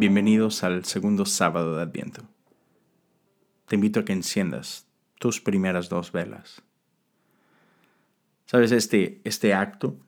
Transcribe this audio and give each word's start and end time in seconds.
Bienvenidos 0.00 0.64
al 0.64 0.86
segundo 0.86 1.26
sábado 1.26 1.76
de 1.76 1.82
Adviento. 1.82 2.22
Te 3.66 3.74
invito 3.74 4.00
a 4.00 4.04
que 4.06 4.14
enciendas 4.14 4.86
tus 5.18 5.42
primeras 5.42 5.90
dos 5.90 6.10
velas. 6.10 6.62
¿Sabes? 8.46 8.72
Este, 8.72 9.20
este 9.24 9.52
acto 9.52 9.98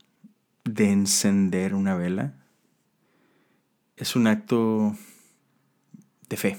de 0.64 0.90
encender 0.90 1.74
una 1.74 1.94
vela 1.94 2.42
es 3.96 4.16
un 4.16 4.28
acto 4.28 4.96
de 6.26 6.38
fe 6.38 6.58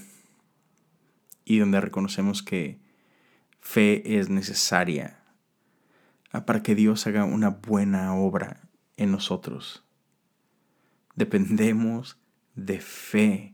y 1.43 1.57
donde 1.57 1.81
reconocemos 1.81 2.43
que 2.43 2.77
fe 3.61 4.19
es 4.19 4.29
necesaria 4.29 5.23
para 6.45 6.61
que 6.61 6.75
Dios 6.75 7.07
haga 7.07 7.25
una 7.25 7.49
buena 7.49 8.13
obra 8.13 8.61
en 8.95 9.11
nosotros. 9.11 9.83
Dependemos 11.15 12.19
de 12.55 12.79
fe, 12.79 13.53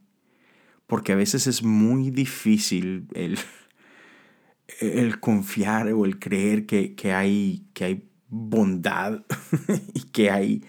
porque 0.88 1.14
a 1.14 1.16
veces 1.16 1.48
es 1.48 1.64
muy 1.64 2.10
difícil 2.10 3.08
el, 3.14 3.38
el 4.80 5.20
confiar 5.20 5.92
o 5.94 6.06
el 6.06 6.20
creer 6.20 6.66
que, 6.66 7.14
hay, 7.14 7.66
que 7.74 7.86
hay 7.86 8.10
bondad 8.28 9.24
y 9.94 10.04
que 10.04 10.32
hay 10.32 10.64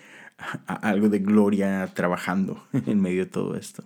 algo 0.66 1.08
de 1.08 1.18
gloria 1.18 1.86
trabajando 1.94 2.66
en 2.72 3.00
medio 3.00 3.24
de 3.24 3.30
todo 3.30 3.56
esto. 3.56 3.84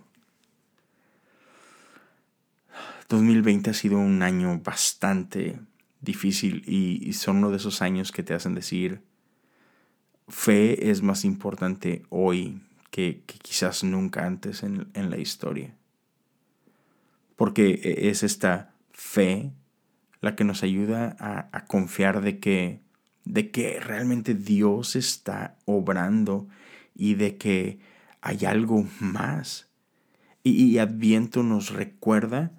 2020 3.09 3.69
ha 3.69 3.73
sido 3.73 3.99
un 3.99 4.23
año 4.23 4.59
bastante 4.63 5.59
difícil 6.01 6.63
y, 6.67 7.13
son 7.13 7.37
uno 7.37 7.51
de 7.51 7.57
esos 7.57 7.81
años 7.81 8.11
que 8.11 8.23
te 8.23 8.33
hacen 8.33 8.55
decir, 8.55 9.01
fe 10.27 10.89
es 10.89 11.01
más 11.01 11.23
importante 11.23 12.03
hoy 12.09 12.61
que, 12.95 13.23
quizás 13.25 13.83
nunca 13.83 14.25
antes 14.25 14.63
en, 14.63 14.87
la 14.93 15.17
historia. 15.17 15.75
Porque 17.35 17.81
e, 17.83 18.07
es 18.09 18.23
esta 18.23 18.73
fe 18.93 19.51
la 20.21 20.37
que 20.37 20.45
nos 20.45 20.63
ayuda 20.63 21.17
a, 21.19 21.65
confiar 21.65 22.21
de 22.21 22.39
que, 22.39 22.79
de 23.25 23.51
que 23.51 23.81
realmente 23.81 24.33
Dios 24.33 24.95
está 24.95 25.57
obrando 25.65 26.47
y 26.95 27.15
de 27.15 27.35
que 27.35 27.79
hay 28.21 28.45
algo 28.45 28.87
más. 29.01 29.67
y 30.41 30.77
Adviento 30.77 31.43
nos 31.43 31.71
recuerda 31.71 32.53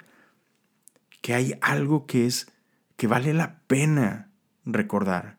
que 1.23 1.33
hay 1.33 1.55
algo 1.63 2.07
que 2.07 2.27
es 2.27 2.53
que 2.99 3.07
vale 3.07 3.33
la 3.33 3.61
pena 3.69 4.29
recordar. 4.67 5.36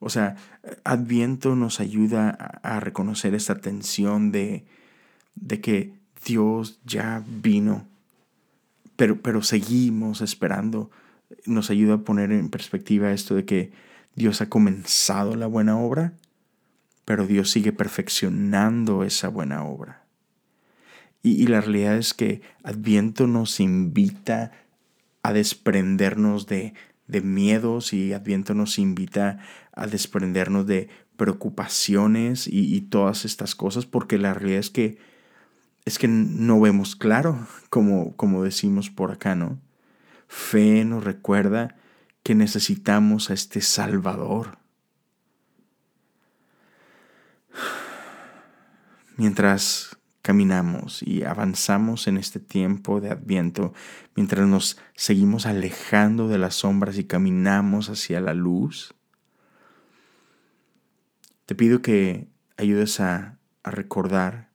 O 0.00 0.10
sea, 0.10 0.36
Adviento 0.84 1.56
nos 1.56 1.80
ayuda 1.80 2.30
a, 2.62 2.80
reconocer 2.80 3.34
esta 3.34 3.56
tensión 3.56 4.30
de, 4.30 4.64
de 5.34 5.60
que 5.60 5.92
Dios 6.24 6.78
ya 6.84 7.22
vino, 7.26 7.86
pero, 8.96 9.20
pero 9.20 9.42
seguimos 9.42 10.20
esperando. 10.20 10.90
Nos 11.46 11.70
ayuda 11.70 11.94
a 11.94 11.98
poner 11.98 12.30
en 12.32 12.48
perspectiva 12.48 13.12
esto 13.12 13.34
de 13.34 13.44
que 13.44 13.72
Dios 14.14 14.40
ha 14.40 14.48
comenzado 14.48 15.34
la 15.34 15.46
buena 15.46 15.78
obra, 15.78 16.12
pero 17.04 17.26
Dios 17.26 17.50
sigue 17.50 17.72
perfeccionando 17.72 19.02
esa 19.02 19.28
buena 19.28 19.64
obra. 19.64 20.04
Y, 21.22 21.42
y 21.42 21.46
la 21.48 21.60
realidad 21.60 21.96
es 21.96 22.14
que 22.14 22.40
Adviento 22.62 23.26
nos 23.26 23.58
invita 23.58 24.52
a 25.22 25.32
desprendernos 25.32 26.46
de, 26.46 26.74
miedos 27.08 27.92
y 27.92 28.12
Adviento 28.12 28.54
nos 28.54 28.78
invita 28.78 29.38
a 29.72 29.86
desprendernos 29.86 30.66
de 30.66 30.88
preocupaciones 31.16 32.46
y, 32.46 32.80
todas 32.82 33.24
estas 33.24 33.54
cosas 33.54 33.86
porque 33.86 34.18
la 34.18 34.34
realidad 34.34 34.60
es 34.60 34.70
que 34.70 34.98
es 35.84 35.98
que 35.98 36.06
no 36.06 36.60
vemos 36.60 36.94
claro 36.96 37.46
como, 37.70 38.14
como 38.16 38.44
decimos 38.44 38.90
por 38.90 39.10
acá, 39.10 39.34
¿no? 39.34 39.58
Fe 40.28 40.84
nos 40.84 41.02
recuerda 41.02 41.76
que 42.22 42.34
necesitamos 42.34 43.30
a 43.30 43.34
este 43.34 43.62
Salvador. 43.62 44.58
Mientras 49.16 49.97
caminamos 50.28 51.02
y 51.02 51.22
avanzamos 51.22 52.06
en 52.06 52.18
este 52.18 52.38
tiempo 52.38 53.00
de 53.00 53.08
adviento, 53.08 53.72
mientras 54.14 54.46
nos 54.46 54.76
seguimos 54.94 55.46
alejando 55.46 56.28
de 56.28 56.36
las 56.36 56.56
sombras 56.56 56.98
y 56.98 57.04
caminamos 57.04 57.88
hacia 57.88 58.20
la 58.20 58.34
luz, 58.34 58.94
te 61.46 61.54
pido 61.54 61.80
que 61.80 62.28
ayudes 62.58 63.00
a, 63.00 63.38
recordar 63.64 64.50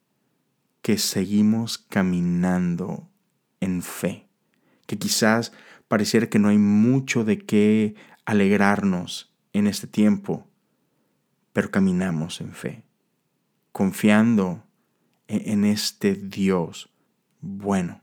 que 0.83 0.99
seguimos 0.99 1.79
caminando 1.79 3.09
en 3.59 3.81
fe, 3.81 4.27
que 4.85 4.99
quizás 4.99 5.53
pareciera 5.87 6.27
que 6.27 6.37
no 6.37 6.49
hay 6.49 6.59
mucho 6.59 7.23
de 7.23 7.39
qué 7.39 7.95
alegrarnos 8.25 9.33
en 9.53 9.65
este 9.65 9.87
tiempo, 9.87 10.47
pero 11.51 11.71
caminamos 11.71 12.41
en 12.41 12.53
fe, 12.53 12.83
confiando 13.71 14.63
en 15.45 15.65
este 15.65 16.15
Dios 16.15 16.89
bueno. 17.41 18.01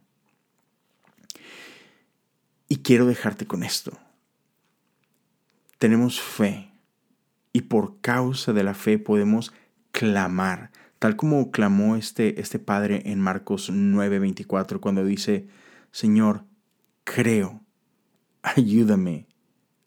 Y 2.68 2.76
quiero 2.76 3.06
dejarte 3.06 3.46
con 3.46 3.62
esto. 3.62 3.92
Tenemos 5.78 6.20
fe 6.20 6.70
y 7.52 7.62
por 7.62 8.00
causa 8.00 8.52
de 8.52 8.62
la 8.62 8.74
fe 8.74 8.98
podemos 8.98 9.52
clamar, 9.92 10.70
tal 10.98 11.16
como 11.16 11.50
clamó 11.50 11.96
este, 11.96 12.40
este 12.40 12.58
padre 12.58 13.02
en 13.06 13.18
Marcos 13.18 13.70
9:24 13.72 14.78
cuando 14.78 15.04
dice, 15.04 15.48
Señor, 15.90 16.44
creo, 17.04 17.62
ayúdame 18.42 19.26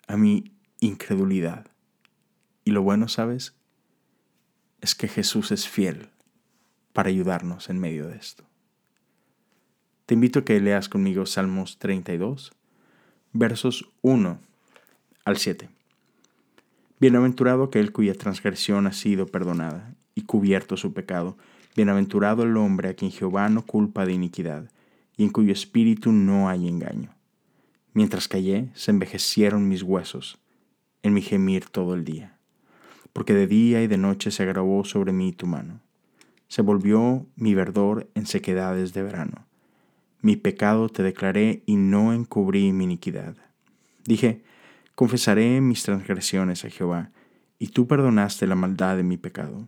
a 0.08 0.18
mi 0.18 0.56
incredulidad. 0.80 1.68
Y 2.66 2.72
lo 2.72 2.82
bueno, 2.82 3.08
¿sabes? 3.08 3.56
Es 4.82 4.96
que 4.96 5.08
Jesús 5.08 5.52
es 5.52 5.70
fiel 5.70 6.10
para 6.94 7.10
ayudarnos 7.10 7.70
en 7.70 7.80
medio 7.80 8.08
de 8.08 8.16
esto. 8.16 8.44
Te 10.06 10.14
invito 10.14 10.40
a 10.40 10.46
que 10.46 10.60
leas 10.62 10.90
conmigo 10.90 11.26
Salmos 11.26 11.80
32, 11.80 12.54
versos 13.34 13.90
1 14.02 14.40
al 15.26 15.38
7. 15.38 15.70
Bienaventurado 17.00 17.64
aquel 17.64 17.92
cuya 17.92 18.14
transgresión 18.14 18.88
ha 18.88 18.94
sido 18.94 19.28
perdonada 19.28 19.94
y 20.16 20.22
cubierto 20.22 20.78
su 20.78 20.94
pecado. 20.94 21.38
Bienaventurado 21.76 22.44
el 22.44 22.56
hombre 22.58 22.90
a 22.90 22.94
quien 22.94 23.12
Jehová 23.12 23.50
no 23.50 23.66
culpa 23.66 24.06
de 24.06 24.14
iniquidad 24.14 24.70
y 25.18 25.24
en 25.24 25.30
cuyo 25.30 25.52
espíritu 25.52 26.12
no 26.12 26.48
hay 26.48 26.68
engaño. 26.68 27.10
Mientras 27.94 28.28
callé, 28.28 28.70
se 28.74 28.92
envejecieron 28.92 29.68
mis 29.68 29.84
huesos 29.84 30.40
en 31.02 31.14
mi 31.14 31.22
gemir 31.22 31.66
todo 31.66 31.94
el 31.94 32.06
día, 32.06 32.38
porque 33.12 33.34
de 33.34 33.48
día 33.48 33.84
y 33.84 33.88
de 33.88 33.98
noche 33.98 34.32
se 34.32 34.44
agravó 34.44 34.84
sobre 34.86 35.12
mí 35.12 35.32
tu 35.32 35.46
mano 35.46 35.83
se 36.54 36.62
volvió 36.62 37.26
mi 37.36 37.56
verdor 37.56 38.12
en 38.14 38.28
sequedades 38.28 38.94
de 38.94 39.02
verano. 39.02 39.48
Mi 40.22 40.36
pecado 40.36 40.88
te 40.88 41.02
declaré 41.02 41.64
y 41.66 41.78
no 41.78 42.14
encubrí 42.14 42.72
mi 42.74 42.84
iniquidad. 42.84 43.36
Dije, 44.06 44.44
confesaré 44.94 45.62
mis 45.62 45.82
transgresiones 45.82 46.64
a 46.64 46.70
Jehová, 46.70 47.10
y 47.58 47.70
tú 47.70 47.88
perdonaste 47.88 48.46
la 48.46 48.54
maldad 48.54 48.98
de 48.98 49.02
mi 49.02 49.18
pecado. 49.18 49.68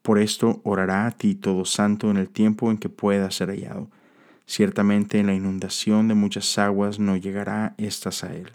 Por 0.00 0.18
esto 0.18 0.62
orará 0.64 1.04
a 1.04 1.10
ti 1.10 1.34
todo 1.34 1.66
santo 1.66 2.10
en 2.10 2.16
el 2.16 2.30
tiempo 2.30 2.70
en 2.70 2.78
que 2.78 2.88
pueda 2.88 3.30
ser 3.30 3.50
hallado. 3.50 3.90
Ciertamente 4.46 5.18
en 5.18 5.26
la 5.26 5.34
inundación 5.34 6.08
de 6.08 6.14
muchas 6.14 6.56
aguas 6.56 6.98
no 6.98 7.14
llegará 7.18 7.74
estas 7.76 8.24
a 8.24 8.34
él. 8.34 8.52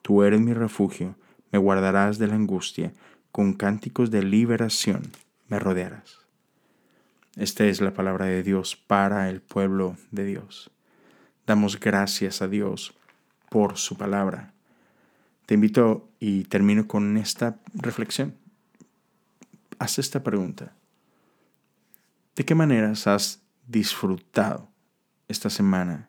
Tú 0.00 0.22
eres 0.22 0.40
mi 0.40 0.52
refugio, 0.52 1.16
me 1.50 1.58
guardarás 1.58 2.18
de 2.18 2.28
la 2.28 2.36
angustia, 2.36 2.92
con 3.32 3.52
cánticos 3.52 4.12
de 4.12 4.22
liberación 4.22 5.10
me 5.48 5.58
rodearás. 5.58 6.25
Esta 7.36 7.66
es 7.66 7.82
la 7.82 7.92
palabra 7.92 8.24
de 8.24 8.42
Dios 8.42 8.76
para 8.76 9.28
el 9.28 9.42
pueblo 9.42 9.96
de 10.10 10.24
Dios. 10.24 10.70
Damos 11.46 11.78
gracias 11.78 12.40
a 12.40 12.48
Dios 12.48 12.94
por 13.50 13.76
su 13.76 13.98
palabra. 13.98 14.54
Te 15.44 15.54
invito 15.54 16.08
y 16.18 16.44
termino 16.44 16.88
con 16.88 17.18
esta 17.18 17.58
reflexión. 17.74 18.34
Haz 19.78 19.98
esta 19.98 20.22
pregunta. 20.22 20.72
¿De 22.34 22.44
qué 22.44 22.54
maneras 22.54 23.06
has 23.06 23.42
disfrutado 23.66 24.68
esta 25.28 25.50
semana, 25.50 26.08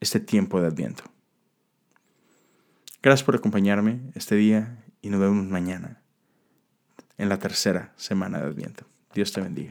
este 0.00 0.20
tiempo 0.20 0.58
de 0.60 0.68
Adviento? 0.68 1.04
Gracias 3.02 3.24
por 3.24 3.36
acompañarme 3.36 4.00
este 4.14 4.36
día 4.36 4.82
y 5.02 5.10
nos 5.10 5.20
vemos 5.20 5.46
mañana 5.46 6.00
en 7.18 7.28
la 7.28 7.38
tercera 7.38 7.92
semana 7.96 8.38
de 8.40 8.46
Adviento. 8.46 8.86
Dios 9.14 9.32
te 9.32 9.40
bendiga. 9.42 9.70